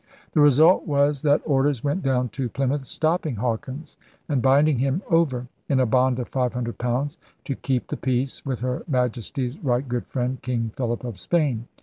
[0.31, 5.45] The result was that orders went down to Plymouth stopping Hawkins and binding him over,
[5.69, 9.87] in a bond of five hundred pounds, to keep the peace with Her Majesty's right
[9.87, 11.67] good friend King Philip of Spain.